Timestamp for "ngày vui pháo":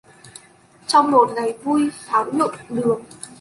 1.35-2.25